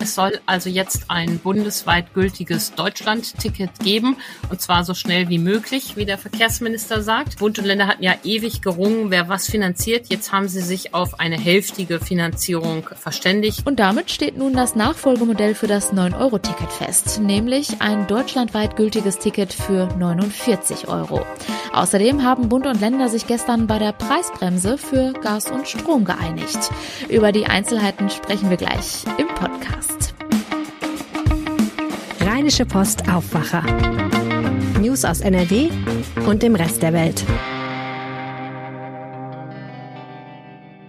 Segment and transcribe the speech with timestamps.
[0.00, 4.16] Es soll also jetzt ein bundesweit gültiges Deutschland-Ticket geben
[4.48, 7.38] und zwar so schnell wie möglich, wie der Verkehrsminister sagt.
[7.38, 10.06] Bund und Länder hatten ja ewig gerungen, wer was finanziert.
[10.08, 13.66] Jetzt haben sie sich auf eine hälftige Finanzierung verständigt.
[13.66, 19.52] Und damit steht nun das Nachfolgemodell für das 9-Euro-Ticket fest, nämlich ein deutschlandweit gültiges Ticket
[19.52, 21.26] für 49 Euro.
[21.72, 26.58] Außerdem haben Bund und Länder sich gestern bei der Preisbremse für Gas und Strom geeinigt.
[27.08, 29.99] Über die Einzelheiten sprechen wir gleich im Podcast.
[32.40, 33.62] Rheinische Post Aufwacher.
[34.80, 35.68] News aus NRW
[36.26, 37.22] und dem Rest der Welt.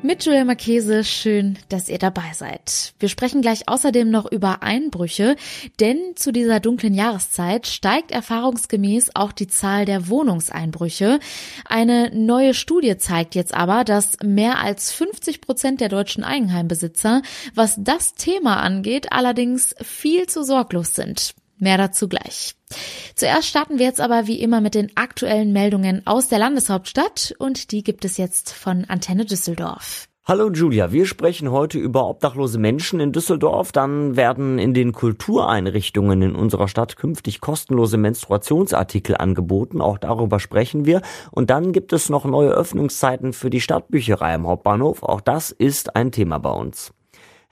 [0.02, 2.94] Mit Julia Marchese, schön, dass ihr dabei seid.
[3.00, 5.36] Wir sprechen gleich außerdem noch über Einbrüche,
[5.82, 11.20] denn zu dieser dunklen Jahreszeit steigt erfahrungsgemäß auch die Zahl der Wohnungseinbrüche.
[11.66, 17.22] Eine neue Studie zeigt jetzt aber, dass mehr als 50 Prozent der deutschen Eigenheimbesitzer,
[17.54, 21.36] was das Thema angeht, allerdings viel zu sorglos sind.
[21.62, 22.56] Mehr dazu gleich.
[23.16, 27.72] Zuerst starten wir jetzt aber wie immer mit den aktuellen Meldungen aus der Landeshauptstadt und
[27.72, 30.08] die gibt es jetzt von Antenne Düsseldorf.
[30.26, 33.72] Hallo Julia, wir sprechen heute über obdachlose Menschen in Düsseldorf.
[33.72, 39.82] Dann werden in den Kultureinrichtungen in unserer Stadt künftig kostenlose Menstruationsartikel angeboten.
[39.82, 41.02] Auch darüber sprechen wir.
[41.30, 45.04] Und dann gibt es noch neue Öffnungszeiten für die Stadtbücherei am Hauptbahnhof.
[45.04, 46.92] Auch das ist ein Thema bei uns.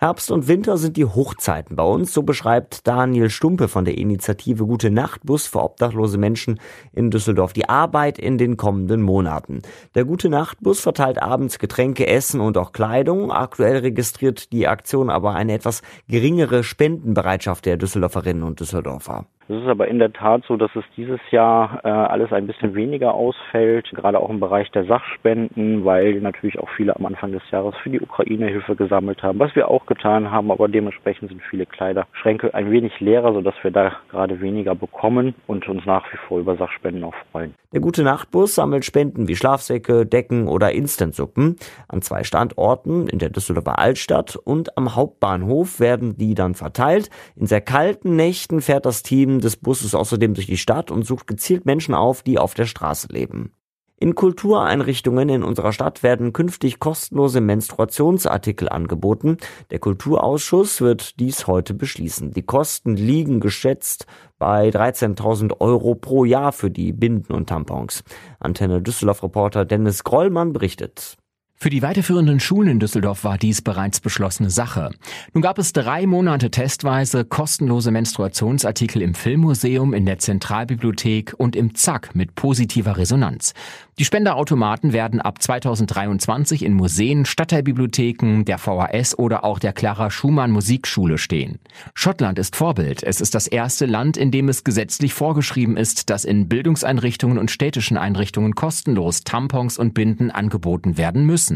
[0.02, 4.66] Herbst und Winter sind die Hochzeiten bei uns, so beschreibt Daniel Stumpe von der Initiative
[4.66, 6.62] Gute Nacht Bus für obdachlose Menschen
[6.94, 9.62] in Düsseldorf die Arbeit in den kommenden Monaten.
[9.96, 13.30] Der Gute Nacht Bus verteilt abends Getränke, Essen und auch Kleidung.
[13.30, 19.26] Aktuell registriert die Aktion aber eine etwas geringere Spendenbereitschaft der Düsseldorferinnen und Düsseldorfer.
[19.50, 22.76] Es ist aber in der Tat so, dass es dieses Jahr äh, alles ein bisschen
[22.76, 27.42] weniger ausfällt, gerade auch im Bereich der Sachspenden, weil natürlich auch viele am Anfang des
[27.50, 31.42] Jahres für die Ukraine Hilfe gesammelt haben, was wir auch getan haben, aber dementsprechend sind
[31.50, 36.18] viele Kleiderschränke ein wenig leerer, sodass wir da gerade weniger bekommen und uns nach wie
[36.28, 37.56] vor über Sachspenden auch freuen.
[37.72, 41.58] Der Gute Nachtbus sammelt Spenden wie Schlafsäcke, Decken oder Instantsuppen.
[41.88, 47.12] An zwei Standorten in der Düsseldorfer Altstadt und am Hauptbahnhof werden die dann verteilt.
[47.36, 51.28] In sehr kalten Nächten fährt das Team des Busses außerdem durch die Stadt und sucht
[51.28, 53.54] gezielt Menschen auf, die auf der Straße leben.
[54.02, 59.36] In Kultureinrichtungen in unserer Stadt werden künftig kostenlose Menstruationsartikel angeboten.
[59.72, 62.32] Der Kulturausschuss wird dies heute beschließen.
[62.32, 64.06] Die Kosten liegen geschätzt
[64.38, 68.06] bei 13.000 Euro pro Jahr für die Binden und Tampons.
[68.40, 71.18] Antenne Düsseldorf Reporter Dennis Grollmann berichtet.
[71.62, 74.92] Für die weiterführenden Schulen in Düsseldorf war dies bereits beschlossene Sache.
[75.34, 81.76] Nun gab es drei Monate testweise kostenlose Menstruationsartikel im Filmmuseum, in der Zentralbibliothek und im
[81.76, 83.54] ZAK mit positiver Resonanz.
[84.00, 90.52] Die Spenderautomaten werden ab 2023 in Museen, Stadtteilbibliotheken, der VHS oder auch der Clara Schumann
[90.52, 91.60] Musikschule stehen.
[91.94, 93.04] Schottland ist Vorbild.
[93.04, 97.52] Es ist das erste Land, in dem es gesetzlich vorgeschrieben ist, dass in Bildungseinrichtungen und
[97.52, 101.49] städtischen Einrichtungen kostenlos Tampons und Binden angeboten werden müssen.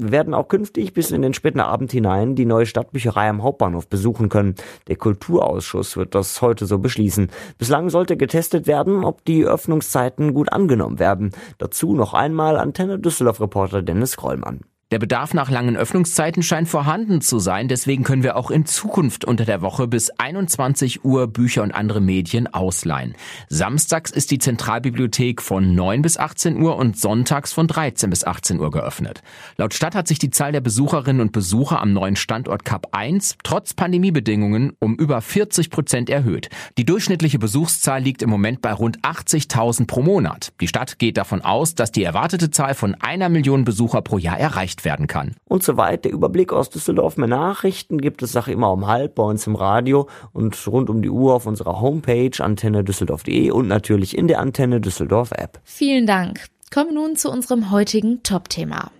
[0.00, 3.88] Wir werden auch künftig bis in den späten Abend hinein die neue Stadtbücherei am Hauptbahnhof
[3.88, 4.54] besuchen können.
[4.86, 7.30] Der Kulturausschuss wird das heute so beschließen.
[7.58, 11.32] Bislang sollte getestet werden, ob die Öffnungszeiten gut angenommen werden.
[11.58, 14.60] Dazu noch einmal Antenne Düsseldorf Reporter Dennis Krollmann.
[14.90, 19.26] Der Bedarf nach langen Öffnungszeiten scheint vorhanden zu sein, deswegen können wir auch in Zukunft
[19.26, 23.14] unter der Woche bis 21 Uhr Bücher und andere Medien ausleihen.
[23.50, 28.60] Samstags ist die Zentralbibliothek von 9 bis 18 Uhr und sonntags von 13 bis 18
[28.60, 29.22] Uhr geöffnet.
[29.58, 33.36] Laut Stadt hat sich die Zahl der Besucherinnen und Besucher am neuen Standort Kap 1
[33.44, 36.48] trotz Pandemiebedingungen um über 40 Prozent erhöht.
[36.78, 40.54] Die durchschnittliche Besuchszahl liegt im Moment bei rund 80.000 pro Monat.
[40.62, 44.40] Die Stadt geht davon aus, dass die erwartete Zahl von einer Million Besucher pro Jahr
[44.40, 45.36] erreicht erreicht werden kann.
[45.48, 47.16] Und soweit der Überblick aus Düsseldorf.
[47.16, 51.02] Mehr Nachrichten gibt es Sache immer um halb bei uns im Radio und rund um
[51.02, 55.60] die Uhr auf unserer Homepage antennedüsseldorf.de und natürlich in der Antenne Düsseldorf App.
[55.64, 56.46] Vielen Dank.
[56.72, 58.90] Kommen nun zu unserem heutigen Top-Thema.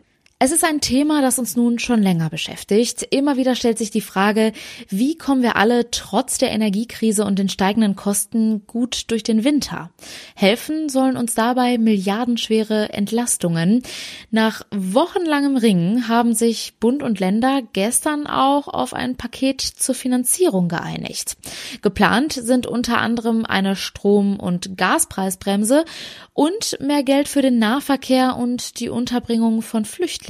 [0.41, 3.03] Es ist ein Thema, das uns nun schon länger beschäftigt.
[3.11, 4.53] Immer wieder stellt sich die Frage,
[4.89, 9.91] wie kommen wir alle trotz der Energiekrise und den steigenden Kosten gut durch den Winter?
[10.37, 13.83] Helfen sollen uns dabei milliardenschwere Entlastungen.
[14.31, 20.69] Nach wochenlangem Ringen haben sich Bund und Länder gestern auch auf ein Paket zur Finanzierung
[20.69, 21.37] geeinigt.
[21.83, 25.85] Geplant sind unter anderem eine Strom- und Gaspreisbremse
[26.33, 30.28] und mehr Geld für den Nahverkehr und die Unterbringung von Flüchtlingen.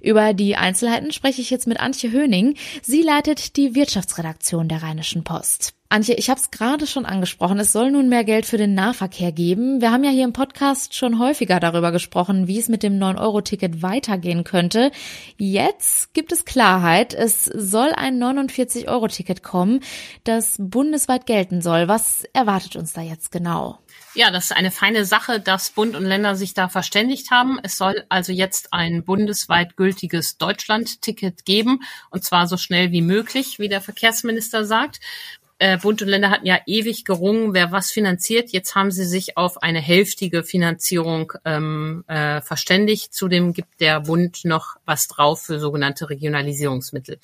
[0.00, 2.56] Über die Einzelheiten spreche ich jetzt mit Antje Höning.
[2.82, 5.74] Sie leitet die Wirtschaftsredaktion der Rheinischen Post.
[5.90, 9.32] Antje, ich habe es gerade schon angesprochen, es soll nun mehr Geld für den Nahverkehr
[9.32, 9.80] geben.
[9.80, 13.80] Wir haben ja hier im Podcast schon häufiger darüber gesprochen, wie es mit dem 9-Euro-Ticket
[13.80, 14.90] weitergehen könnte.
[15.38, 17.14] Jetzt gibt es Klarheit.
[17.14, 19.80] Es soll ein 49-Euro-Ticket kommen,
[20.24, 21.88] das bundesweit gelten soll.
[21.88, 23.78] Was erwartet uns da jetzt genau?
[24.14, 27.60] Ja, das ist eine feine Sache, dass Bund und Länder sich da verständigt haben.
[27.62, 33.58] Es soll also jetzt ein bundesweit gültiges Deutschland-Ticket geben, und zwar so schnell wie möglich,
[33.58, 35.00] wie der Verkehrsminister sagt.
[35.60, 38.50] Äh, Bund und Länder hatten ja ewig gerungen, wer was finanziert.
[38.50, 43.12] Jetzt haben sie sich auf eine hälftige Finanzierung ähm, äh, verständigt.
[43.12, 47.18] Zudem gibt der Bund noch was drauf für sogenannte Regionalisierungsmittel.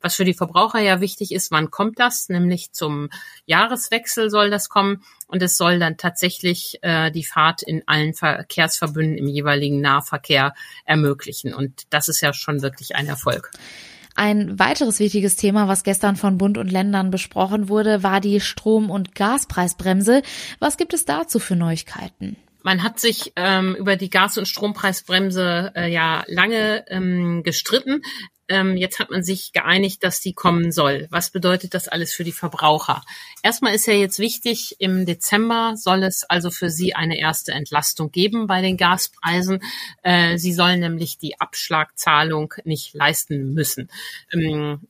[0.00, 2.28] Was für die Verbraucher ja wichtig ist, wann kommt das?
[2.28, 3.08] Nämlich zum
[3.46, 9.16] Jahreswechsel soll das kommen und es soll dann tatsächlich äh, die Fahrt in allen Verkehrsverbünden
[9.16, 10.54] im jeweiligen Nahverkehr
[10.84, 11.54] ermöglichen.
[11.54, 13.52] Und das ist ja schon wirklich ein Erfolg.
[14.16, 18.90] Ein weiteres wichtiges Thema, was gestern von Bund und Ländern besprochen wurde, war die Strom-
[18.90, 20.22] und Gaspreisbremse.
[20.58, 22.36] Was gibt es dazu für Neuigkeiten?
[22.62, 28.00] Man hat sich ähm, über die Gas- und Strompreisbremse äh, ja lange ähm, gestritten.
[28.48, 31.08] Ähm, jetzt hat man sich geeinigt, dass die kommen soll.
[31.10, 33.02] Was bedeutet das alles für die Verbraucher?
[33.42, 38.12] Erstmal ist ja jetzt wichtig, im Dezember soll es also für Sie eine erste Entlastung
[38.12, 39.62] geben bei den Gaspreisen.
[40.02, 43.90] Äh, Sie sollen nämlich die Abschlagzahlung nicht leisten müssen.
[44.32, 44.80] Ähm,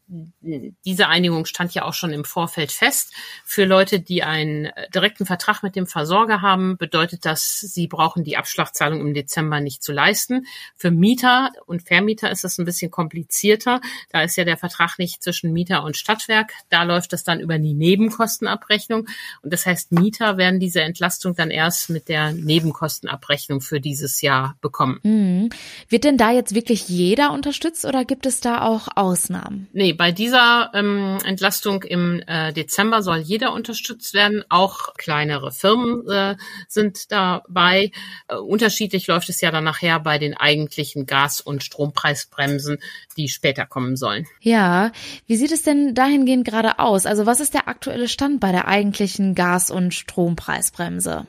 [0.85, 3.13] diese Einigung stand ja auch schon im Vorfeld fest.
[3.45, 8.37] Für Leute, die einen direkten Vertrag mit dem Versorger haben, bedeutet das, sie brauchen die
[8.37, 10.47] Abschlagzahlung im Dezember nicht zu leisten.
[10.77, 13.81] Für Mieter und Vermieter ist das ein bisschen kompliziert komplizierter.
[14.11, 16.53] Da ist ja der Vertrag nicht zwischen Mieter und Stadtwerk.
[16.71, 19.07] Da läuft es dann über die Nebenkostenabrechnung.
[19.43, 24.57] Und das heißt, Mieter werden diese Entlastung dann erst mit der Nebenkostenabrechnung für dieses Jahr
[24.61, 25.01] bekommen.
[25.03, 25.51] Mhm.
[25.89, 29.69] Wird denn da jetzt wirklich jeder unterstützt oder gibt es da auch Ausnahmen?
[29.73, 34.45] Nee, bei dieser ähm, Entlastung im äh, Dezember soll jeder unterstützt werden.
[34.49, 36.37] Auch kleinere Firmen äh,
[36.69, 37.91] sind dabei.
[38.29, 42.79] Äh, unterschiedlich läuft es ja dann nachher bei den eigentlichen Gas- und Strompreisbremsen,
[43.17, 44.27] die später kommen sollen.
[44.41, 44.91] Ja,
[45.27, 47.07] wie sieht es denn dahingehend gerade aus?
[47.07, 51.27] Also was ist der aktuelle Stand bei der eigentlichen Gas- und Strompreisbremse?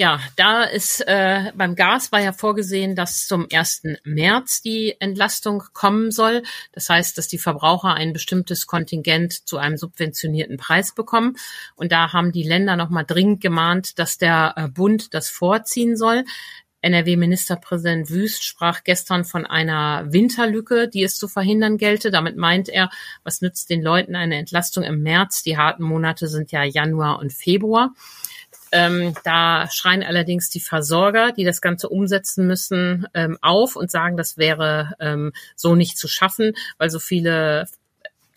[0.00, 3.82] Ja, da ist äh, beim Gas war ja vorgesehen, dass zum 1.
[4.04, 6.42] März die Entlastung kommen soll.
[6.72, 11.36] Das heißt, dass die Verbraucher ein bestimmtes Kontingent zu einem subventionierten Preis bekommen.
[11.74, 16.24] Und da haben die Länder nochmal dringend gemahnt, dass der äh, Bund das vorziehen soll.
[16.82, 22.10] NRW-Ministerpräsident Wüst sprach gestern von einer Winterlücke, die es zu verhindern gelte.
[22.10, 22.90] Damit meint er,
[23.22, 25.42] was nützt den Leuten eine Entlastung im März?
[25.42, 27.94] Die harten Monate sind ja Januar und Februar.
[28.72, 34.16] Ähm, da schreien allerdings die Versorger, die das Ganze umsetzen müssen, ähm, auf und sagen,
[34.16, 37.66] das wäre ähm, so nicht zu schaffen, weil so viele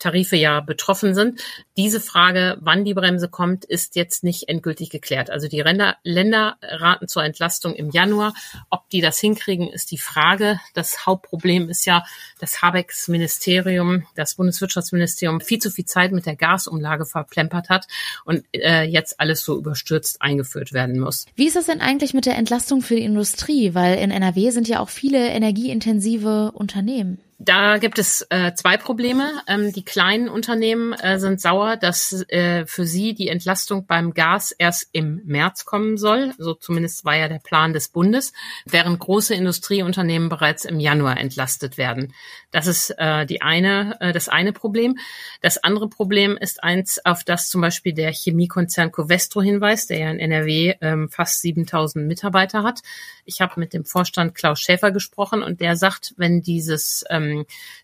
[0.04, 1.40] Tarife ja betroffen sind.
[1.78, 5.30] Diese Frage, wann die Bremse kommt, ist jetzt nicht endgültig geklärt.
[5.30, 8.34] Also die Länder, Länder raten zur Entlastung im Januar.
[8.68, 10.60] Ob die das hinkriegen, ist die Frage.
[10.74, 12.04] Das Hauptproblem ist ja,
[12.38, 17.86] dass Habecks Ministerium, das Bundeswirtschaftsministerium, viel zu viel Zeit mit der Gasumlage verplempert hat
[18.26, 21.24] und äh, jetzt alles so überstürzt eingeführt werden muss.
[21.34, 23.74] Wie ist das denn eigentlich mit der Entlastung für die Industrie?
[23.74, 27.20] Weil in NRW sind ja auch viele energieintensive Unternehmen.
[27.38, 29.42] Da gibt es äh, zwei Probleme.
[29.48, 34.52] Ähm, die kleinen Unternehmen äh, sind sauer, dass äh, für sie die Entlastung beim Gas
[34.52, 36.32] erst im März kommen soll.
[36.38, 38.32] So zumindest war ja der Plan des Bundes,
[38.66, 42.14] während große Industrieunternehmen bereits im Januar entlastet werden.
[42.52, 44.96] Das ist äh, die eine, äh, das eine Problem.
[45.42, 50.10] Das andere Problem ist eins, auf das zum Beispiel der Chemiekonzern Covestro hinweist, der ja
[50.10, 52.80] in NRW ähm, fast 7000 Mitarbeiter hat.
[53.24, 57.33] Ich habe mit dem Vorstand Klaus Schäfer gesprochen und der sagt, wenn dieses ähm,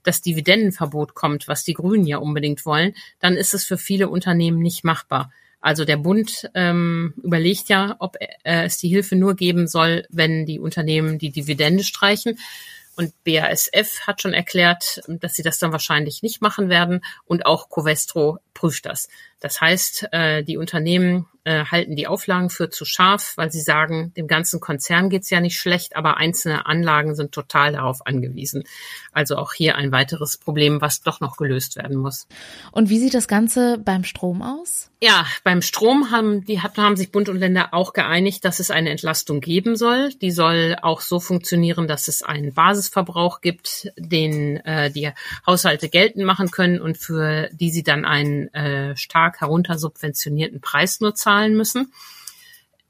[0.02, 4.60] das Dividendenverbot kommt, was die Grünen ja unbedingt wollen, dann ist es für viele Unternehmen
[4.60, 5.30] nicht machbar.
[5.60, 10.58] Also der Bund ähm, überlegt ja, ob es die Hilfe nur geben soll, wenn die
[10.58, 12.38] Unternehmen die Dividende streichen.
[12.96, 17.02] Und BASF hat schon erklärt, dass sie das dann wahrscheinlich nicht machen werden.
[17.24, 19.08] Und auch Covestro prüft das.
[19.38, 24.12] Das heißt, äh, die Unternehmen äh, halten die Auflagen für zu scharf, weil sie sagen,
[24.16, 28.62] dem ganzen Konzern geht's ja nicht schlecht, aber einzelne Anlagen sind total darauf angewiesen.
[29.12, 32.28] Also auch hier ein weiteres Problem, was doch noch gelöst werden muss.
[32.70, 34.90] Und wie sieht das Ganze beim Strom aus?
[35.02, 38.90] Ja, beim Strom haben die haben sich Bund und Länder auch geeinigt, dass es eine
[38.90, 40.10] Entlastung geben soll.
[40.20, 45.10] Die soll auch so funktionieren, dass es einen Basisverbrauch gibt, den äh, die
[45.46, 51.14] Haushalte geltend machen können und für die sie dann einen äh, stark heruntersubventionierten Preis nur
[51.40, 51.92] zahlen müssen.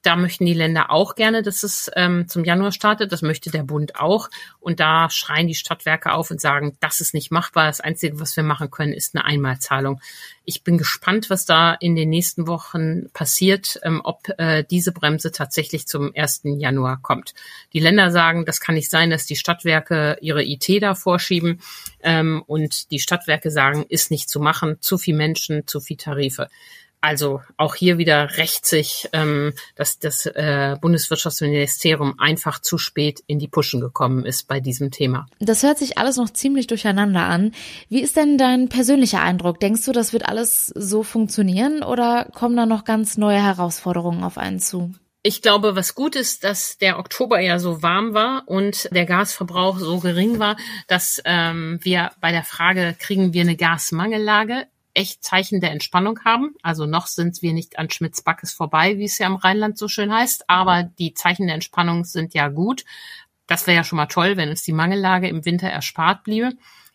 [0.03, 3.13] Da möchten die Länder auch gerne, dass es ähm, zum Januar startet.
[3.13, 4.31] Das möchte der Bund auch.
[4.59, 7.67] Und da schreien die Stadtwerke auf und sagen, das ist nicht machbar.
[7.67, 10.01] Das Einzige, was wir machen können, ist eine Einmalzahlung.
[10.47, 15.33] Ich bin gespannt, was da in den nächsten Wochen passiert, ähm, ob äh, diese Bremse
[15.33, 16.45] tatsächlich zum 1.
[16.45, 17.35] Januar kommt.
[17.75, 21.61] Die Länder sagen, das kann nicht sein, dass die Stadtwerke ihre IT da vorschieben.
[22.03, 26.49] Ähm, und die Stadtwerke sagen, ist nicht zu machen, zu viel Menschen, zu viel Tarife.
[27.01, 33.39] Also auch hier wieder rächt sich, ähm, dass das äh, Bundeswirtschaftsministerium einfach zu spät in
[33.39, 35.27] die Puschen gekommen ist bei diesem Thema.
[35.39, 37.53] Das hört sich alles noch ziemlich durcheinander an.
[37.89, 39.61] Wie ist denn dein persönlicher Eindruck?
[39.61, 44.37] Denkst du, das wird alles so funktionieren oder kommen da noch ganz neue Herausforderungen auf
[44.37, 44.93] einen zu?
[45.23, 49.79] Ich glaube, was gut ist, dass der Oktober ja so warm war und der Gasverbrauch
[49.79, 54.67] so gering war, dass ähm, wir bei der Frage, kriegen wir eine Gasmangellage,
[55.01, 56.55] echt Zeichen der Entspannung haben.
[56.63, 59.89] Also noch sind wir nicht an Schmitz Backes vorbei, wie es ja im Rheinland so
[59.89, 62.85] schön heißt, aber die Zeichen der Entspannung sind ja gut.
[63.47, 66.53] Das wäre ja schon mal toll, wenn uns die Mangellage im Winter erspart bliebe.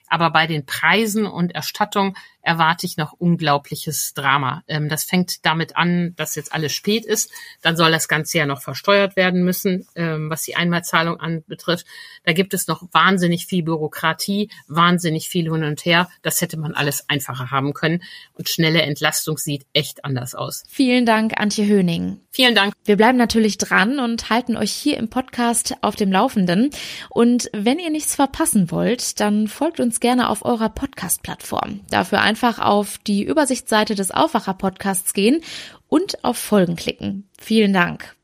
[0.08, 2.16] Aber bei den Preisen und Erstattung
[2.46, 4.64] erwarte ich noch unglaubliches Drama.
[4.68, 7.32] Ähm, das fängt damit an, dass jetzt alles spät ist.
[7.62, 11.86] Dann soll das Ganze ja noch versteuert werden müssen, ähm, was die Einmalzahlung anbetrifft.
[12.24, 16.10] Da gibt es noch wahnsinnig viel Bürokratie, wahnsinnig viel hin und her.
[16.22, 18.04] Das hätte man alles einfacher haben können.
[18.34, 20.64] Und schnelle Entlastung sieht echt anders aus.
[20.68, 22.20] Vielen Dank, Antje Höning.
[22.30, 22.74] Vielen Dank.
[22.84, 26.70] Wir bleiben natürlich dran und halten euch hier im Podcast auf dem Laufenden.
[27.10, 31.80] Und wenn ihr nichts verpassen wollt, dann folgt uns gerne auf eurer Podcast-Plattform.
[31.90, 35.42] Dafür einfach auf die Übersichtsseite des Aufwacher-Podcasts gehen
[35.88, 37.30] und auf Folgen klicken.
[37.40, 38.16] Vielen Dank.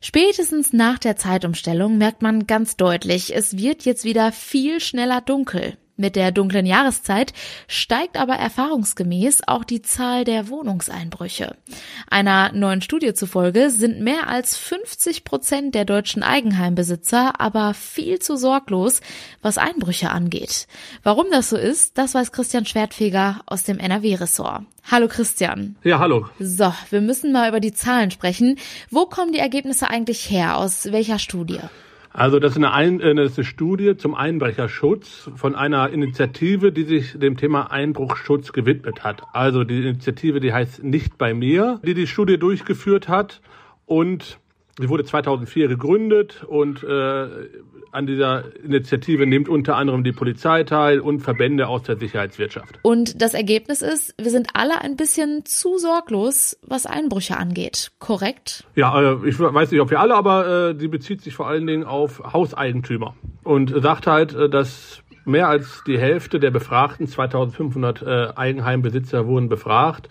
[0.00, 5.76] Spätestens nach der Zeitumstellung merkt man ganz deutlich, es wird jetzt wieder viel schneller dunkel.
[6.00, 7.32] Mit der dunklen Jahreszeit
[7.66, 11.56] steigt aber erfahrungsgemäß auch die Zahl der Wohnungseinbrüche.
[12.08, 18.36] Einer neuen Studie zufolge sind mehr als 50 Prozent der deutschen Eigenheimbesitzer aber viel zu
[18.36, 19.00] sorglos,
[19.42, 20.68] was Einbrüche angeht.
[21.02, 24.66] Warum das so ist, das weiß Christian Schwertfeger aus dem NRW-Ressort.
[24.88, 25.74] Hallo Christian.
[25.82, 26.28] Ja, hallo.
[26.38, 28.56] So, wir müssen mal über die Zahlen sprechen.
[28.88, 30.58] Wo kommen die Ergebnisse eigentlich her?
[30.58, 31.58] Aus welcher Studie?
[32.18, 36.72] Also das ist eine, Ein äh, das ist eine Studie zum Einbrecherschutz von einer Initiative,
[36.72, 39.22] die sich dem Thema Einbruchschutz gewidmet hat.
[39.32, 43.40] Also die Initiative, die heißt Nicht bei mir, die die Studie durchgeführt hat
[43.86, 44.40] und
[44.78, 47.26] Sie wurde 2004 gegründet und äh,
[47.90, 52.78] an dieser Initiative nimmt unter anderem die Polizei teil und Verbände aus der Sicherheitswirtschaft.
[52.82, 57.90] Und das Ergebnis ist, wir sind alle ein bisschen zu sorglos, was Einbrüche angeht.
[57.98, 58.64] Korrekt?
[58.76, 61.66] Ja, äh, ich weiß nicht, ob wir alle, aber äh, die bezieht sich vor allen
[61.66, 68.02] Dingen auf Hauseigentümer und sagt halt, äh, dass mehr als die Hälfte der Befragten, 2500
[68.02, 70.08] äh, Eigenheimbesitzer wurden befragt,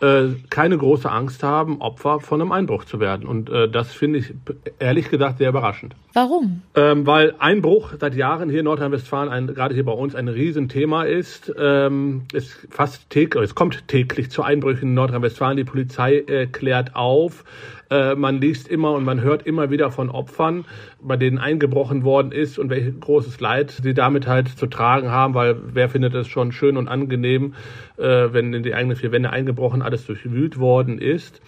[0.00, 3.26] äh, keine große Angst haben, Opfer von einem Einbruch zu werden.
[3.26, 4.34] Und äh, das finde ich
[4.78, 5.94] ehrlich gesagt sehr überraschend.
[6.16, 6.62] Warum?
[6.74, 11.52] Ähm, weil Einbruch seit Jahren hier in Nordrhein-Westfalen, gerade hier bei uns, ein Riesenthema ist.
[11.58, 15.58] Ähm, es, fast täglich, es kommt täglich zu Einbrüchen in Nordrhein-Westfalen.
[15.58, 17.44] Die Polizei äh, klärt auf.
[17.90, 20.64] Äh, man liest immer und man hört immer wieder von Opfern,
[21.02, 25.34] bei denen eingebrochen worden ist und welches großes Leid sie damit halt zu tragen haben,
[25.34, 27.52] weil wer findet es schon schön und angenehm,
[27.98, 31.42] äh, wenn in die eigenen vier Wände eingebrochen alles durchwühlt worden ist.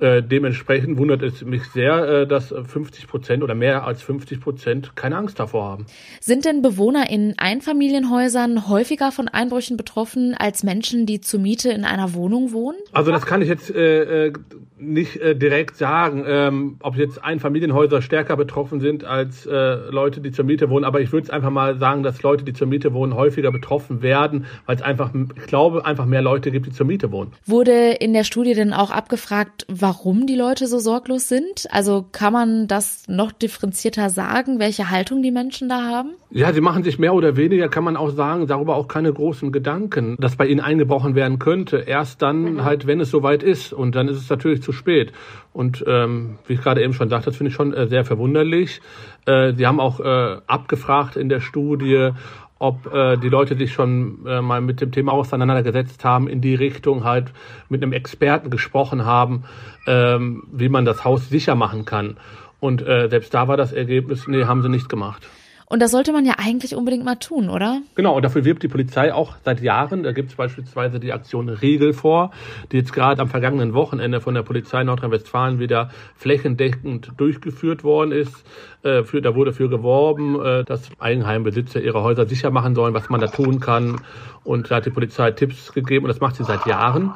[0.00, 4.94] Äh, dementsprechend wundert es mich sehr, äh, dass 50 Prozent oder mehr als 50 Prozent
[4.94, 5.86] keine Angst davor haben.
[6.20, 11.84] Sind denn Bewohner in Einfamilienhäusern häufiger von Einbrüchen betroffen als Menschen, die zur Miete in
[11.84, 12.78] einer Wohnung wohnen?
[12.92, 14.32] Also das kann ich jetzt äh, äh
[14.80, 20.30] nicht äh, direkt sagen, ähm, ob jetzt Einfamilienhäuser stärker betroffen sind als äh, Leute, die
[20.30, 20.84] zur Miete wohnen.
[20.84, 24.02] Aber ich würde es einfach mal sagen, dass Leute, die zur Miete wohnen, häufiger betroffen
[24.02, 27.32] werden, weil es einfach, ich glaube, einfach mehr Leute gibt, die zur Miete wohnen.
[27.46, 31.66] Wurde in der Studie denn auch abgefragt, warum die Leute so sorglos sind?
[31.70, 36.10] Also kann man das noch differenzierter sagen, welche Haltung die Menschen da haben?
[36.30, 39.50] Ja, sie machen sich mehr oder weniger, kann man auch sagen, darüber auch keine großen
[39.50, 41.78] Gedanken, dass bei ihnen eingebrochen werden könnte.
[41.78, 42.64] Erst dann mhm.
[42.64, 43.72] halt, wenn es soweit ist.
[43.72, 45.12] Und dann ist es natürlich zu spät.
[45.54, 48.82] Und ähm, wie ich gerade eben schon sagte, das finde ich schon äh, sehr verwunderlich.
[49.24, 52.10] Äh, sie haben auch äh, abgefragt in der Studie,
[52.58, 56.54] ob äh, die Leute sich schon äh, mal mit dem Thema auseinandergesetzt haben, in die
[56.54, 57.32] Richtung halt
[57.70, 59.44] mit einem Experten gesprochen haben,
[59.86, 62.18] ähm, wie man das Haus sicher machen kann.
[62.60, 65.26] Und äh, selbst da war das Ergebnis, nee, haben sie nicht gemacht.
[65.70, 67.82] Und das sollte man ja eigentlich unbedingt mal tun, oder?
[67.94, 70.02] Genau, und dafür wirbt die Polizei auch seit Jahren.
[70.02, 72.30] Da gibt es beispielsweise die Aktion Regel vor,
[72.72, 78.44] die jetzt gerade am vergangenen Wochenende von der Polizei Nordrhein-Westfalen wieder flächendeckend durchgeführt worden ist.
[78.82, 83.10] Äh, für, da wurde für geworben, äh, dass Eigenheimbesitzer ihre Häuser sicher machen sollen, was
[83.10, 84.00] man da tun kann.
[84.44, 87.12] Und da hat die Polizei Tipps gegeben und das macht sie seit Jahren.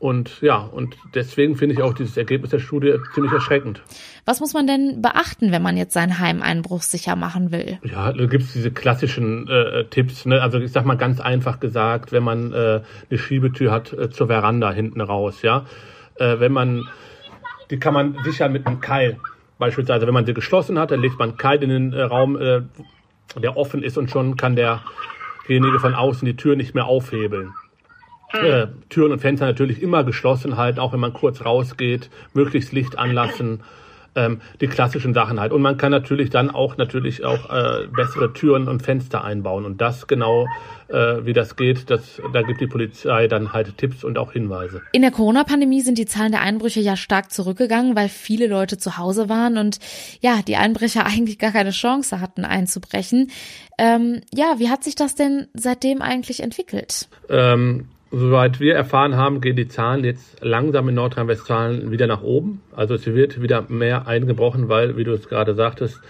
[0.00, 3.82] Und ja, und deswegen finde ich auch dieses Ergebnis der Studie ziemlich erschreckend.
[4.24, 7.78] Was muss man denn beachten, wenn man jetzt sein Heim einbruchsicher machen will?
[7.82, 10.24] Ja, da gibt's diese klassischen äh, Tipps.
[10.24, 10.40] Ne?
[10.40, 14.28] Also ich sag mal ganz einfach gesagt, wenn man äh, eine Schiebetür hat äh, zur
[14.28, 15.66] Veranda hinten raus, ja,
[16.14, 16.86] äh, wenn man,
[17.70, 19.18] die kann man sichern mit einem Keil.
[19.58, 22.40] Beispielsweise, wenn man sie geschlossen hat, dann legt man einen Keil in den äh, Raum,
[22.40, 22.62] äh,
[23.36, 27.52] der offen ist und schon kann derjenige von außen die Tür nicht mehr aufhebeln.
[28.32, 32.98] Äh, Türen und Fenster natürlich immer geschlossen halten, auch wenn man kurz rausgeht, möglichst Licht
[32.98, 33.60] anlassen,
[34.14, 35.52] ähm, die klassischen Sachen halt.
[35.52, 39.64] Und man kann natürlich dann auch natürlich auch äh, bessere Türen und Fenster einbauen.
[39.64, 40.46] Und das genau,
[40.88, 44.82] äh, wie das geht, das, da gibt die Polizei dann halt Tipps und auch Hinweise.
[44.92, 48.98] In der Corona-Pandemie sind die Zahlen der Einbrüche ja stark zurückgegangen, weil viele Leute zu
[48.98, 49.78] Hause waren und
[50.20, 53.30] ja, die Einbrecher eigentlich gar keine Chance hatten einzubrechen.
[53.78, 57.08] Ähm, ja, wie hat sich das denn seitdem eigentlich entwickelt?
[57.30, 62.62] Ähm, Soweit wir erfahren haben, gehen die Zahlen jetzt langsam in Nordrhein-Westfalen wieder nach oben.
[62.74, 66.00] Also es wird wieder mehr eingebrochen, weil, wie du es gerade sagtest,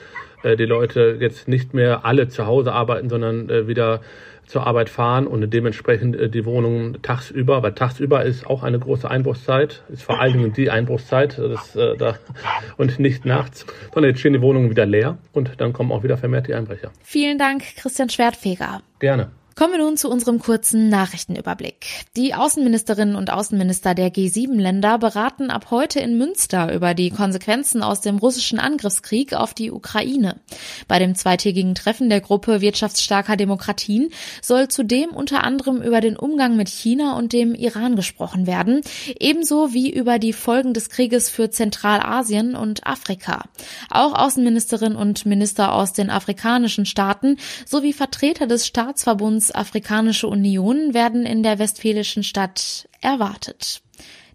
[0.42, 4.00] äh, die Leute jetzt nicht mehr alle zu Hause arbeiten, sondern äh, wieder
[4.48, 9.08] zur Arbeit fahren und dementsprechend äh, die Wohnungen tagsüber, weil tagsüber ist auch eine große
[9.10, 12.16] Einbruchszeit, ist vor allen Dingen die Einbruchszeit das, äh, da,
[12.76, 16.16] und nicht nachts, sondern jetzt stehen die Wohnungen wieder leer und dann kommen auch wieder
[16.16, 16.90] vermehrt die Einbrecher.
[17.02, 18.80] Vielen Dank, Christian Schwertfeger.
[19.00, 19.30] Gerne.
[19.58, 21.84] Kommen wir nun zu unserem kurzen Nachrichtenüberblick.
[22.16, 28.00] Die Außenministerinnen und Außenminister der G7-Länder beraten ab heute in Münster über die Konsequenzen aus
[28.00, 30.36] dem russischen Angriffskrieg auf die Ukraine.
[30.86, 34.10] Bei dem zweitägigen Treffen der Gruppe wirtschaftsstarker Demokratien
[34.42, 38.82] soll zudem unter anderem über den Umgang mit China und dem Iran gesprochen werden,
[39.18, 43.42] ebenso wie über die Folgen des Krieges für Zentralasien und Afrika.
[43.90, 51.26] Auch Außenministerinnen und Minister aus den afrikanischen Staaten sowie Vertreter des Staatsverbunds Afrikanische Union werden
[51.26, 53.82] in der westfälischen Stadt erwartet.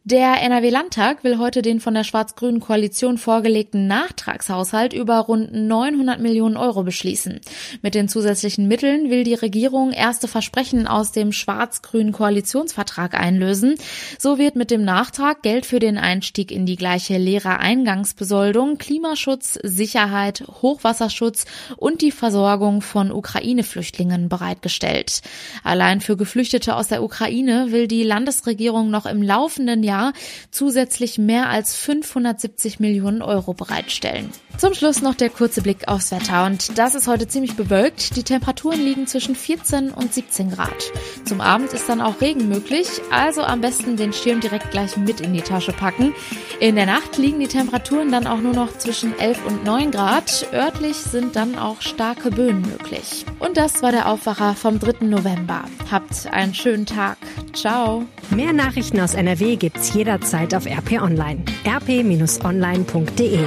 [0.05, 6.57] Der NRW-Landtag will heute den von der schwarz-grünen Koalition vorgelegten Nachtragshaushalt über rund 900 Millionen
[6.57, 7.39] Euro beschließen.
[7.81, 13.75] Mit den zusätzlichen Mitteln will die Regierung erste Versprechen aus dem schwarz-grünen Koalitionsvertrag einlösen.
[14.19, 20.43] So wird mit dem Nachtrag Geld für den Einstieg in die gleiche Lehrereingangsbesoldung, Klimaschutz, Sicherheit,
[20.61, 21.45] Hochwasserschutz
[21.77, 25.21] und die Versorgung von Ukraine-Flüchtlingen bereitgestellt.
[25.63, 30.13] Allein für Geflüchtete aus der Ukraine will die Landesregierung noch im laufenden Jahr Jahr
[30.49, 34.31] zusätzlich mehr als 570 Millionen Euro bereitstellen.
[34.57, 38.15] Zum Schluss noch der kurze Blick aufs Wetter und das ist heute ziemlich bewölkt.
[38.15, 40.91] Die Temperaturen liegen zwischen 14 und 17 Grad.
[41.25, 45.21] Zum Abend ist dann auch Regen möglich, also am besten den Schirm direkt gleich mit
[45.21, 46.13] in die Tasche packen.
[46.59, 50.47] In der Nacht liegen die Temperaturen dann auch nur noch zwischen 11 und 9 Grad.
[50.53, 53.25] Örtlich sind dann auch starke Böen möglich.
[53.39, 55.05] Und das war der Aufwacher vom 3.
[55.05, 55.65] November.
[55.91, 57.17] Habt einen schönen Tag.
[57.53, 58.05] Ciao.
[58.29, 61.43] Mehr Nachrichten aus NRW gibt's jederzeit auf RP Online.
[61.65, 63.39] rp-online.de